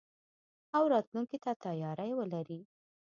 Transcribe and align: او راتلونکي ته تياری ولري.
او 0.75 0.83
راتلونکي 0.93 1.37
ته 1.43 1.51
تياری 1.63 2.11
ولري. 2.19 2.59